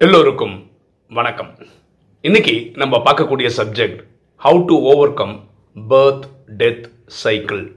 [0.00, 0.70] எல்லோருக்கும்
[1.08, 1.58] வணக்கம்.
[2.20, 3.98] இன்னைக்கு நம்ம பார்க்கக்கூடிய subject
[4.44, 4.80] how to
[5.14, 5.48] overcome
[5.90, 6.22] birth
[6.56, 7.76] death cycle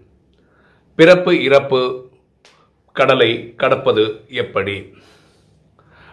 [0.95, 2.09] பிறப்பு இறப்பு
[2.91, 4.93] கடலை கடப்பது எப்படி?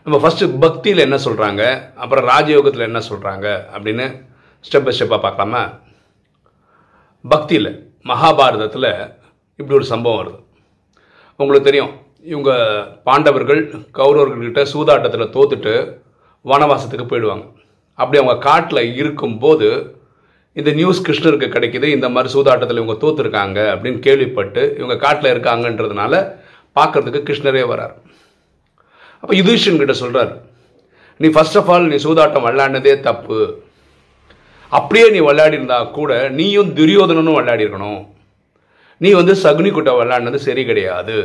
[0.05, 3.47] நம்ம ஃபஸ்ட்டு பக்தியில் என்ன சொல்கிறாங்க அப்புறம் ராஜயோகத்தில் என்ன சொல்கிறாங்க
[3.77, 4.27] அப்படின்னு
[4.71, 5.79] ஸ்டெப் பை ஸ்டெப்பாக பார்க்கலாமா?
[7.29, 9.15] பக்தியில் மகாபாரதத்தில்
[9.57, 10.45] இப்படி ஒரு சம்பவம் வருது.
[11.37, 12.53] உங்களுக்கு தெரியும் இவங்க
[13.05, 16.07] பாண்டவர்கள் கௌரவர்கள்கிட்ட சூதாட்டத்தில் தோத்துட்டு
[16.45, 17.47] வனவாசத்துக்கு போயிடுவாங்க.
[17.95, 19.69] அப்படி அவங்க காட்டில் இருக்கும்போது
[20.53, 26.13] இந்த நியூஸ் கிருஷ்ணருக்கு கிடைக்கிது இந்த மாதிரி சூதாட்டத்தில் இவங்க தோத்துருக்காங்க அப்படின்னு கேள்விப்பட்டு இவங்க காட்டில் இருக்காங்கன்றதுனால
[26.77, 27.95] பார்க்கறதுக்கு கிருஷ்ணரே வரார்.
[29.21, 30.33] அப்போ யுதிஷன் கிட்ட சொல்கிறார்
[31.17, 33.41] நீ ஃபர்ஸ்ட் ஆஃப் ஆல் நீ சூதாட்டம் விளையாடினதே தப்பு.
[34.69, 38.01] அப்படியே நீ விளையாடி இருந்தா கூட நீயும் துரியோதனனும் விளையாடி இருக்கணும்.
[38.97, 41.17] நீ வந்து சகுனி கூட்டம் விளையாடினது சரி கிடையாது.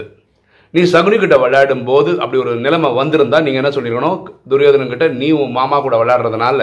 [0.74, 4.20] நீ சகுனி கிட்ட விளையாடும் போது அப்படி ஒரு நிலைமை வந்திருந்தா நீங்க என்ன சொல்லியிருக்கணும்
[4.52, 6.60] துரியோதனன் கிட்ட நீ உன் மாமா கூட விளையாடுறதுனால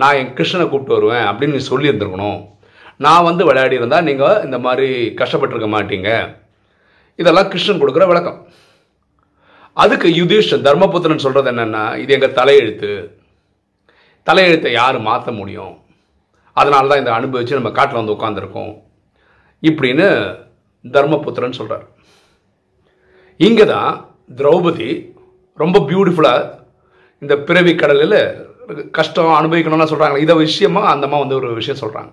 [0.00, 2.40] நான் என் கிருஷ்ணனை கூப்பிட்டு வருவேன் அப்படின்னு நீ சொல்லியிருந்திருக்கணும்.
[3.04, 4.88] நான் வந்து விளையாடி நீங்கள் நீங்க இந்த மாதிரி
[5.20, 6.10] கஷ்டப்பட்டிருக்க மாட்டீங்க.
[7.22, 8.38] இதெல்லாம் கிருஷ்ணன் கொடுக்குற விளக்கம்.
[9.84, 12.92] அதுக்கு யுதிஷ்டன் தர்மபுத்திரன் சொல்றது என்னன்னா இது எங்க தலையெழுத்து.
[14.28, 15.74] தலையெழுத்தை யார் மாற்ற முடியும்?
[16.60, 18.72] அதனால தான் இதை அனுபவித்து நம்ம காட்டில் வந்து உட்காந்துருக்கோம்
[19.62, 20.06] இப்படின்னு
[20.94, 21.86] தர்மபுத்திரன் சொல்கிறார்
[23.40, 23.90] இங்கே தான்
[24.36, 24.90] திரௌபதி
[25.58, 26.52] ரொம்ப பியூட்டிஃபுல்லாக
[27.22, 28.18] இந்த பிறவி கடலில்
[28.94, 32.12] கஷ்டம் அனுபவிக்கணும்னு சொல்கிறாங்க இதை விஷயமா அந்த அம்மா வந்து ஒரு விஷயம் சொல்கிறாங்க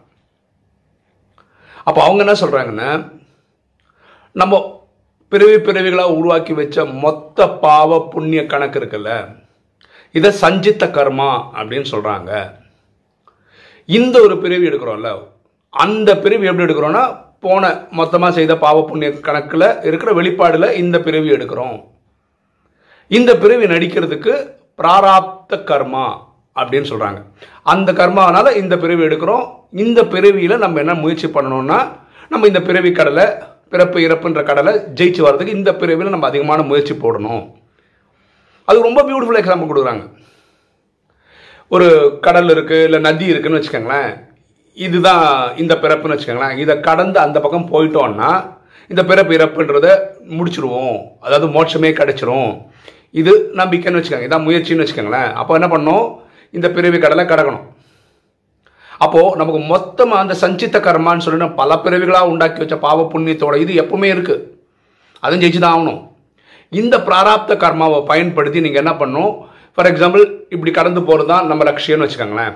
[1.88, 2.90] அப்போ அவங்க என்ன சொல்கிறாங்கன்னா
[4.36, 4.60] நம்ம
[5.32, 9.12] பிறவி பிறவிகளாக உருவாக்கி வச்ச மொத்த பாவ புண்ணிய கணக்கு இருக்குல்ல
[10.16, 12.32] இதை சஞ்சித்த கர்மா அப்படின்னு சொல்கிறாங்க
[13.90, 15.12] இந்த ஒரு பிறவி எடுக்கிறோம்ல
[15.74, 17.04] அந்த பிறவி எப்படி எடுக்கிறோன்னா
[17.46, 21.78] போன மொத்தமாக செய்த பாவ புண்ணிய கணக்கில் இருக்கிற வெளிப்பாடில் இந்த பிறவி எடுக்கிறோம்.
[23.18, 24.34] இந்த பிறவி நடிக்கிறதுக்கு
[24.82, 26.06] பிராராப்த கர்மா
[26.60, 27.20] அப்படின்னு சொல்கிறாங்க
[27.74, 29.46] அந்த கர்மாவனால இந்த பிறவி எடுக்கிறோம்.
[29.84, 31.80] இந்த பிறவியில் நம்ம என்ன முயற்சி பண்ணணும்னா
[32.32, 33.26] நம்ம இந்த பிறவி கடலை
[33.74, 37.44] பிறப்பு இறப்புன்ற கடலை ஜெயிச்சு வர்றதுக்கு இந்த பிறவியில் நம்ம அதிகமான முயற்சி போடணும்.
[38.70, 40.06] அது ரொம்ப பியூட்டிஃபுல் எக்ஸாம்பிள் கொடுக்குறாங்க.
[41.76, 41.88] ஒரு
[42.26, 44.12] கடல் இருக்குது இல்லை நதி இருக்குன்னு வச்சுக்கோங்களேன்.
[44.78, 45.26] இதுதான்
[45.62, 46.58] இந்த பிறப்புன்னு வச்சுக்கோங்களேன்.
[46.64, 48.32] இதை கடந்து அந்த பக்கம் போயிட்டோம்னா
[48.92, 49.88] இந்த பிறப்பு இறப்புன்றத
[50.38, 50.98] முடிச்சிருவோம்.
[51.26, 52.52] அதாவது மோட்சமே கிடைச்சிரும்.
[53.22, 54.28] இது நம்பிக்கைன்னு வச்சுக்கோங்க.
[54.30, 55.30] இதான் முயற்சின்னு வச்சுக்கோங்களேன்.
[55.42, 56.06] அப்போ என்ன பண்ணோம்
[56.58, 57.68] இந்த பிறவி கடலை கடக்கணும்.
[59.04, 64.10] அப்போது நமக்கு மொத்தமாக அந்த சஞ்சித்த கர்மான்னு சொல்லி பல பிறவிகளாக உண்டாக்கி வச்ச பாவ புண்ணியத்தோட இது எப்பவுமே
[64.16, 64.44] இருக்குது
[65.24, 66.02] அதுவும் ஜெயிச்சு தான் ஆகணும்.
[66.82, 69.34] இந்த பிராராப்த கர்மாவை பயன்படுத்தி நீங்கள் என்ன பண்ணணும்?
[69.74, 70.24] ஃபார் எக்ஸாம்பிள்
[70.56, 72.56] இப்படி கடந்து போகிறது தான் நம்ம லட்சியம்னு வச்சுக்கோங்களேன்.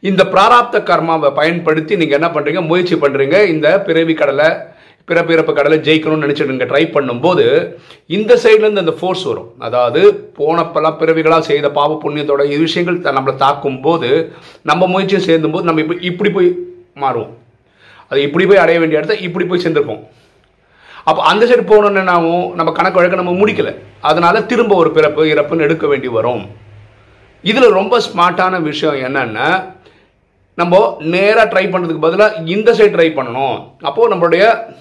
[0.00, 4.46] இந்த பிராராப்த கர்மாவை பயன்படுத்தி நீங்கள் என்ன பண்ணுறீங்க முயற்சி பண்ணுறீங்க இந்த பிறவி கடலை
[5.04, 7.74] பிறப்பு இறப்பு கடலை ஜெயிக்கணும்னு நினச்சிட்டு ட்ரை பண்ணும்போது
[8.06, 9.54] இந்த சைட்லேருந்து அந்த ஃபோர்ஸ் வரும்.
[9.58, 15.24] அதாவது போன பல பிறவிகளாக செய்த பாவ புண்ணியத்தோட இது விஷயங்கள் த- நம்மளை தாக்கும் போது நம்ம முயற்சியும்
[15.24, 16.54] சேர்ந்தும் போது நம்ம இப்போ இப்படி போய்
[16.94, 17.30] மாறுவோம்.
[18.08, 20.02] அது இப்படி போய் அடைய வேண்டிய இடத்த இப்படி போய் சேர்ந்துருப்போம்.
[21.04, 23.74] அப்போ அந்த சைடு போகணுன்னு என்னாகும் நம்ம கணக்கு வழக்க நம்ம முடிக்கலை.
[24.00, 26.50] அதனால திரும்ப ஒரு பிறப்பு இறப்புன்னு எடுக்க வேண்டி வரும்.
[27.42, 29.73] இதில் ரொம்ப ஸ்மார்ட்டான விஷயம் என்னென்னா
[30.56, 33.56] நம்ம நேராக ட்ரை பண்ணுறதுக்கு பதிலாக இந்த சைடு ட்ரை பண்ணணும்.
[33.80, 34.72] அப்போது நம்மளுடைய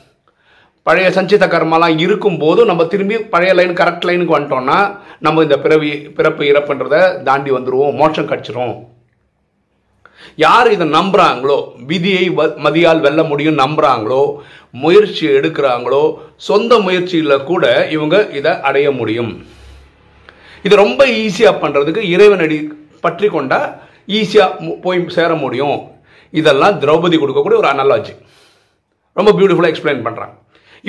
[0.83, 6.43] பழைய சஞ்சித கர்மாலாம் இருக்கும்போது நம்ம திரும்பி பழைய லைன் கரெக்ட் லைனுக்கு வந்துட்டோம்னா நம்ம இந்த பிறவி பிறப்பு
[6.43, 8.75] இறப்புன்றதை தாண்டி வந்துடுவோம் மோட்சம் கிடச்சிரும்.
[10.35, 14.35] யார் இதை நம்புகிறாங்களோ விதியை வ- மதியால் வெல்ல முடியும் நம்புறாங்களோ
[14.71, 19.45] முயற்சி எடுக்கிறாங்களோ சொந்த முயற்சியில் கூட இவங்க இதை அடைய முடியும்.
[20.63, 23.81] இது ரொம்ப ஈஸியாக பண்ணுறதுக்கு இறைவனடி பற்றி கொண்டால்
[24.19, 25.79] ஈஸியாக போய் சேர முடியும்.
[26.33, 28.13] இதெல்லாம் திரௌபதி கொடுக்கக்கூடிய ஒரு அனாலஜி
[29.17, 30.35] ரொம்ப பியூட்டிஃபுல்லாக எக்ஸ்பிளைன் பண்ணுறாங்க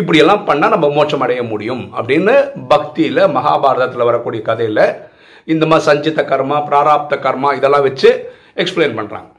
[0.01, 2.35] இப்படியெல்லாம் பண்ணால் நம்ம மோட்சம் அடைய முடியும் அப்படின்னு
[2.73, 4.87] பக்தியில் மகாபாரதத்தில் வரக்கூடிய கதையில்
[5.53, 8.11] இந்த மாதிரி சஞ்சித கர்மா பிராராப்த கர்மா இதெல்லாம் வச்சு
[8.63, 9.31] எக்ஸ்பிளைன் பண்ணுறாங்க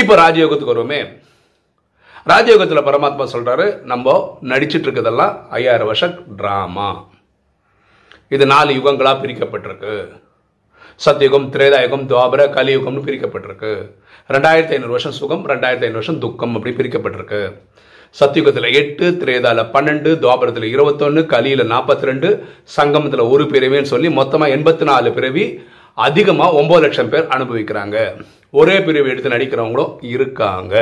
[0.00, 1.00] இப்போ ராஜயோகத்துக்கு வருவோமே.
[2.32, 4.14] ராஜயோகத்தில் பரமாத்மா சொல்கிறாரு நம்ம
[4.52, 6.90] நடிச்சிட்டு இருக்கிறதெல்லாம் ஐயாயிரம் வருஷம் ட்ராமா
[8.34, 9.94] இது நாலு யுகங்களாக பிரிக்கப்பட்டிருக்கு.
[11.04, 13.70] சத்தியுகம் திரேதாயுகம் துவாபர கலியுகம்னு பிரிக்கப்பட்டிருக்கு.
[14.34, 17.40] ரெண்டாயிரத்தி ஐநூறு வருஷம் சுகம் ரெண்டாயிரத்தி ஐநூறு வருஷம் துக்கம் அப்படி பிரிக்கப்பட்டிருக்கு.
[18.18, 22.30] சத்தியுகத்தில் எட்டு திரேதாவில் பன்னெண்டு துவாபரத்தில் இருபத்தொன்று கலியில் நாற்பத்தி ரெண்டு
[22.76, 25.44] சங்கமத்தில் ஒரு பிறவின்னு சொல்லி மொத்தமாக எண்பத்தி நாலு பிறவி
[26.06, 27.96] அதிகமாக ஒம்பது லட்சம் பேர் அனுபவிக்கிறாங்க.
[28.60, 30.74] ஒரே பிரிவு எடுத்து நடிக்கிறவங்களும் இருக்காங்க.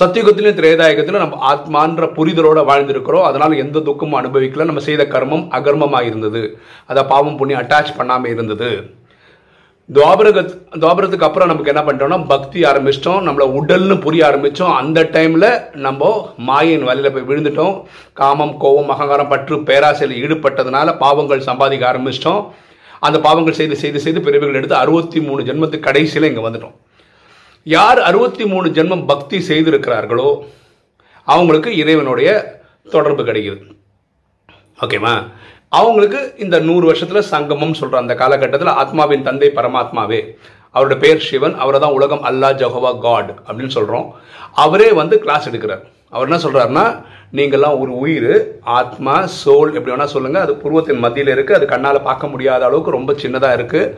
[0.00, 3.22] சத்தியுகத்திலும் திரேதாயகத்திலும் நம்ம ஆத்மான்ற புரிதலோட வாழ்ந்திருக்கிறோம்.
[3.22, 4.64] அதனால எந்த துக்கமும் அனுபவிக்கல.
[4.64, 9.00] நம்ம செய்த கர்மம் அகர்மமாக இருந்தது அதை பாவம் புண்ணியம் அட்டாச் பண்ணாமல் இருந்தது.
[9.92, 13.26] துவாபரகத் துவாபரத்துக்கு அப்புறம் நமக்கு என்ன பண்ணிட்டோம்னா பக்தி ஆரம்பிச்சிட்டோம்.
[13.28, 17.82] நம்மளை உடல்னு புரிய ஆரம்பித்தோம் அந்த டைமில் நம்ம மாயின் வலையில் போய் விழுந்துட்டோம்.
[18.12, 22.50] காமம் கோபம் அகங்காரம் பற்று பேராசையில் ஈடுபட்டதுனால பாவங்கள் சம்பாதிக்க ஆரம்பிச்சிட்டோம்.
[23.00, 26.74] அந்த பாவங்கள் செய்து செய்து செய்து பிறவிகள் எடுத்து அறுபத்தி மூணு ஜென்மத்துக்கு கடைசியில் இங்கே வந்துட்டோம்.
[27.62, 30.46] யார் அறுபத்தி மூணு ஜென்மம் பக்தி செய்திருக்கிறார்களோ
[31.24, 32.60] அவங்களுக்கு இறைவனுடைய
[32.90, 33.76] தொடர்பு கிடைக்குது.
[34.80, 35.30] ஓகேவா?
[35.68, 40.36] அவங்களுக்கு இந்த நூறு வருஷத்தில் சங்கமம் சொல்கிற அந்த காலகட்டத்தில் ஆத்மாவின் தந்தை பரமாத்மாவே.
[40.74, 44.06] அவரோட பேர் சிவன் அவரை தான் உலகம் அல்லா ஜஹவா காட் அப்படின்னு சொல்கிறோம்
[44.64, 45.82] அவரே வந்து கிளாஸ் எடுக்கிறார்.
[46.14, 46.86] அவர் என்ன சொல்கிறாருன்னா
[47.38, 48.32] நீங்கள்லாம் ஒரு உயிர்
[48.78, 53.12] ஆத்மா சோல் எப்படி வேணால் சொல்லுங்கள் அது புருவத்தின் மத்தியில் இருக்குது அது கண்ணால் பார்க்க முடியாத அளவுக்கு ரொம்ப
[53.22, 53.92] சின்னதாக இருக்குது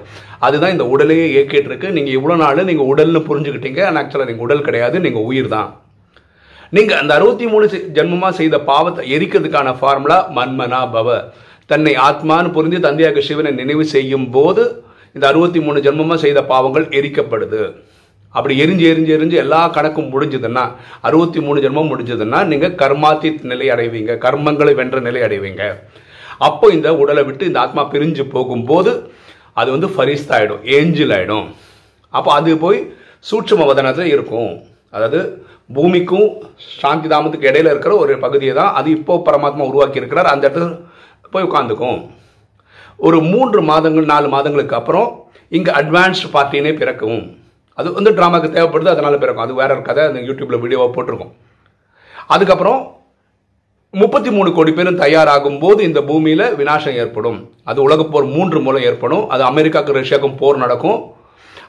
[0.46, 1.88] அதுதான் இந்த உடலையே இயக்கிட்டு இருக்கு.
[1.96, 3.80] நீங்கள் இவ்வளோ நாள் நீங்கள் உடல்னு புரிஞ்சுக்கிட்டீங்க.
[3.88, 4.96] ஆனால் ஆக்சுவலாக நீங்கள் உடல் கிடையாது.
[5.06, 5.70] நீங்கள் உயிர் தான்.
[6.76, 7.66] நீங்கள் அந்த அறுபத்தி மூணு
[7.96, 11.18] ஜென்மமாக செய்த பாவத்தை எரிக்கிறதுக்கான ஃபார்முலா மன்மனா பவ
[11.70, 14.62] தன்னை ஆத்மான்னு புரிந்து தந்தையாக சிவனை நினைவு செய்யும் போது
[15.14, 17.62] இந்த அறுபத்தி மூணு ஜென்மமாக செய்த பாவங்கள் எரிக்கப்படுது.
[18.34, 20.64] அப்படி எரிஞ்சு எரிஞ்சு எரிஞ்சு எல்லா கணக்கும் முடிஞ்சதுன்னா
[21.08, 25.62] அறுபத்தி மூணு ஜென்மம் முடிஞ்சதுன்னா நீங்கள் கர்மாத்தி நிலை அடைவீங்க கர்மங்களை வென்ற நிலை அடைவீங்க.
[26.48, 28.92] அப்போ இந்த உடலை விட்டு இந்த ஆத்மா பிரிஞ்சு போகும்போது
[29.60, 31.46] அது வந்து ஃபரிஸ்தா ஆகிடும் ஏஞ்சில் ஆகிடும்
[32.18, 32.80] அப்போ அது போய்
[33.28, 34.52] சூட்சும வதனத்தில் இருக்கும்.
[34.96, 35.20] அதாவது
[35.76, 36.28] பூமிக்கும்
[36.80, 40.66] சாந்தி தாமத்துக்கு இடையில இருக்கிற ஒரு பகுதியை தான் அது இப்போ பரமாத்மா உருவாக்கி இருக்கிறார் அந்த இடத்துல
[41.34, 41.98] போய் உட்காந்துக்கும்.
[42.98, 45.08] ஒரு மூன்று மாதங்கள் நாலு மாதங்களுக்கு அப்புறம்
[45.56, 47.22] இங்கே அட்வான்ஸ்டு பார்ட்டினே பிறக்கும்.
[47.78, 49.44] அது வந்து ட்ராமாக்கு தேவைப்படுது அதனால் பிறக்கும்.
[49.46, 51.32] அது வேற ஒரு கதை அந்த யூடியூப்பில் வீடியோவாக போட்டிருக்கோம்.
[52.34, 52.80] அதுக்கப்புறம்
[53.94, 57.38] முப்பத்தி மூணு கோடி பேரும் தயாராகும் போது இந்த பூமியில் வினாசம் ஏற்படும்.
[57.70, 59.24] அது உலக போர் மூன்று மூலம் ஏற்படும்.
[59.34, 60.98] அது அமெரிக்காவுக்கு ரஷ்யாவுக்கும் போர் நடக்கும்.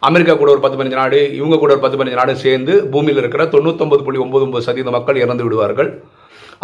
[0.07, 3.44] அமெரிக்கா கூட ஒரு பத்து பதினஞ்சு நாடு இவங்க கூட ஒரு பத்து பதினஞ்சு நாடு சேர்ந்து பூமியில் இருக்கிற
[3.54, 5.89] தொண்ணூத்தொம்பது புள்ளி ஒம்பது ஒம்பது சதவீத மக்கள் இறந்து விடுவார்கள்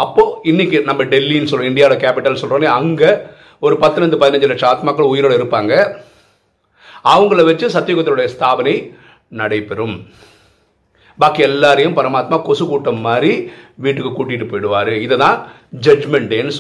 [0.04, 3.12] அப்போது இன்னைக்கு நம்ம டெல்லின்னு சொல்கிறோம் இந்தியாவோட கேபிட்டல் சொல்கிறோம் அங்கே
[3.66, 5.74] ஒரு பத்துலேருந்து பதினஞ்சு லட்சம் ஆத்மாக்கள் உயிரோடு இருப்பாங்க.
[7.14, 8.76] அவங்கள வச்சு சத்தியுகத்தினுடைய ஸ்தாபனை
[9.40, 9.96] நடைபெறும்.
[11.22, 13.32] பாக்கி எல்லாரையும் பரமாத்மா கொசு கூட்டம் மாதிரி
[13.84, 14.92] வீட்டுக்கு கூட்டிட்டு போயிடுவார்.
[15.06, 15.38] இதை தான்
[15.86, 16.58] ஜட்மெண்ட் டேன்னு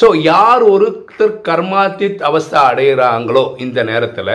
[0.00, 4.34] ஸோ யார் ஒருத்தர் கர்மாத்தித் அவஸ்தை அடைகிறாங்களோ இந்த நேரத்தில்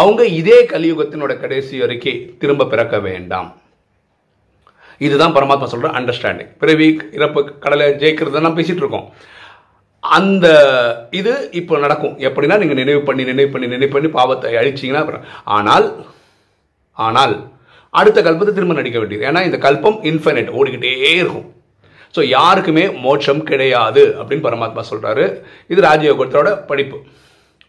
[0.00, 3.48] அவங்க இதே கலியுகத்தினோட கடைசி வரைக்கும் திரும்ப பிறக்க வேண்டாம்.
[5.06, 6.88] இதுதான் பரமாத்மா சொல்கிற அண்டர்ஸ்டாண்டிங் பிறவி
[7.18, 9.08] இறப்பு கடலை ஜெயிக்கிறது நம்ம பேசிகிட்டு இருக்கோம்.
[10.18, 10.46] அந்த
[11.18, 12.14] இது இப்போ நடக்கும்.
[12.28, 15.26] எப்படின்னா நீங்கள் நினைவு பண்ணி நினைவு பண்ணி நினைவு பண்ணி பாவத்தை அழிச்சிங்கன்னா அப்புறம்
[15.56, 15.88] ஆனால்
[17.06, 17.34] ஆனால்
[18.00, 19.26] அடுத்த கல்பத்தை திரும்ப நடிக்க வேண்டியது.
[19.30, 21.46] ஏன்னா இந்த கல்பம் இன்ஃபைனைட் ஓடிக்கிட்டே இருக்கும்.
[22.16, 25.24] ஸோ யாருக்குமே மோட்சம் கிடையாது அப்படின்னு பரமாத்மா சொல்கிறாரு
[25.72, 26.98] இது ராஜயோகத்தோட படிப்பு.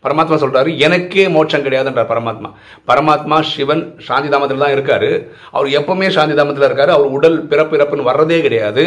[0.05, 2.49] பரமாத்மா சொல்கிறாரு எனக்கே மோட்சம் கிடையாதுன்றார் பரமாத்மா.
[2.89, 5.09] பரமாத்மா சிவன் சாந்தி தாமத்தில் தான் இருக்காரு.
[5.55, 6.91] அவர் எப்பவுமே சாந்தி தாமத்தில் இருக்காரு.
[6.97, 8.83] அவர் உடல் பிறப்பு இறப்புன்னு வர்றதே கிடையாது.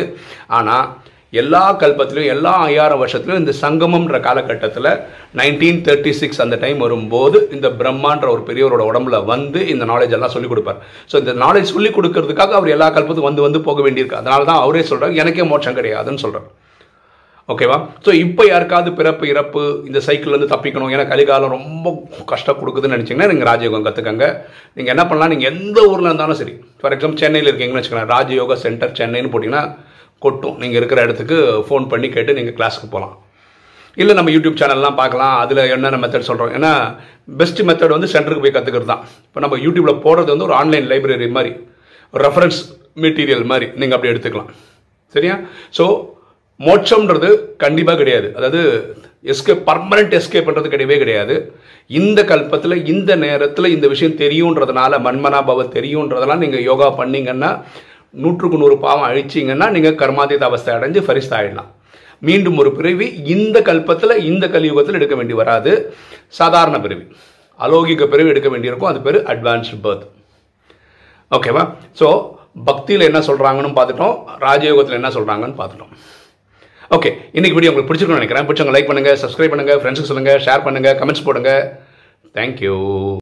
[0.58, 0.86] ஆனால்
[1.32, 4.88] எல்லா கல்பத்திலையும் எல்லா ஐயாயிரம் வருஷத்துலையும் இந்த சங்கமம்ன்ற காலகட்டத்தில்
[5.40, 10.34] நைன்டீன் தேர்ட்டி சிக்ஸ் அந்த டைம் வரும்போது இந்த பிரம்மான்ற ஒரு பெரியவரோட உடம்புல வந்து இந்த நாலேஜ் எல்லாம்
[10.36, 10.80] சொல்லிக் கொடுப்பார்.
[11.12, 14.20] ஸோ இந்த நாலேஜ் சொல்லிக் கொடுக்கறதுக்காக அவர் எல்லா கல்பத்தும் வந்து வந்து போக வேண்டியிருக்கு.
[14.22, 16.48] அதனால தான் அவரே சொல்கிறார் எனக்கே மோட்சம் கிடையாதுன்னு சொல்கிறார்
[17.48, 21.86] ஓகேவா ஸோ இப்போ யாருக்காவது பிறப்பு இறப்பு இந்த சைக்கிள்லேருந்து தப்பிக்கணும் ஏன்னா கலிகாலம் ரொம்ப
[22.32, 24.26] கஷ்டம் கொடுக்குதுன்னு நினச்சிங்கன்னா நீங்கள் ராஜயோகம் கற்றுக்கங்க
[24.76, 25.32] நீங்கள் என்ன பண்ணலாம்?
[25.34, 26.54] நீங்கள் எந்த ஊரில் இருந்தாலும் சரி.
[26.80, 29.64] ஃபார் எக்ஸாம்பிள் சென்னையில் இருக்கீங்கன்னு வச்சுக்கலாம் ராஜயோகா சென்டர் சென்னைன்னு போட்டிங்கன்னா
[30.24, 30.56] கொட்டும்.
[30.62, 33.16] நீங்கள் இருக்கிற இடத்துக்கு ஃபோன் பண்ணி கேட்டு நீங்கள் கிளாஸுக்கு போகலாம்
[34.00, 35.36] இல்லை நம்ம யூடியூப் சேனல்லாம் பார்க்கலாம்.
[35.44, 36.72] அதில் என்னென்ன மெத்தட் சொல்கிறோம் ஏன்னா
[37.40, 39.02] பெஸ்ட் மெத்தட் வந்து சென்டருக்கு போய் கற்றுக்கிறது தான்.
[39.28, 41.52] இப்போ நம்ம யூடியூப்பில் போடுறது வந்து ஒரு ஆன்லைன் லைப்ரரி மாதிரி
[42.14, 42.60] ஒரு ரெஃபரன்ஸ்
[43.04, 44.50] மெட்டீரியல் மாதிரி நீங்கள் அப்படி எடுத்துக்கலாம்.
[45.14, 45.34] சரியா?
[45.78, 45.84] ஸோ
[46.60, 47.28] மோட்சம்ன்றது
[47.64, 48.28] கண்டிப்பாக கிடையாது.
[48.38, 48.60] அதாவது
[49.32, 51.34] எஸ்கேப் பர்மனண்ட் எஸ்கேப்ன்றது கிடையவே கிடையாது.
[52.00, 57.50] இந்த கல்பத்தில் இந்த நேரத்தில் இந்த விஷயம் தெரியுன்றதுனால மன்மனாபவ தெரியுன்றதெல்லாம் நீங்கள் யோகா பண்ணீங்கன்னா
[58.14, 61.70] நூற்றுக்கு நூறு பாவம் அழிச்சிங்கன்னா நீங்கள் கர்மாதீத அவஸ்தை அடைஞ்சு ஃபரிஸ்தா ஆகிடலாம்
[62.28, 65.72] மீண்டும் ஒரு பிறவி இந்த கல்பத்தில் இந்த கலியுகத்தில் எடுக்க வேண்டி வராது.
[66.38, 67.04] சாதாரண பிறவி.
[67.66, 68.90] அலௌகிக பிறவி எடுக்க வேண்டியிருக்கும்.
[68.92, 70.04] அது பேர் அட்வான்ஸ்டு பர்த்
[71.36, 71.62] ஓகேவா
[72.00, 72.08] ஸோ
[72.68, 74.16] பக்தியில் என்ன சொல்கிறாங்கன்னு பார்த்துட்டோம்.
[74.46, 75.92] ராஜயோகத்தில் என்ன சொல்கிறாங்கன்னு பார்த்துட்டோம்.
[76.96, 78.46] ஓகே இன்னைக்கு வீடியோ உங்களுக்கு பிடிச்சிருக்கணும்னு நினைக்கிறேன்.
[78.48, 81.52] பிடிச்சவங்க லைக் பண்ணுங்கள் சப்ஸ்கிரைப் பண்ணுங்கள் ஃப்ரெண்ட்ஸுக்கு சொல்லுங்கள் ஷேர் பண்ணுங்கள் கமெண்ட்ஸ் போடுங்க.
[82.38, 82.74] தேங்க்யூ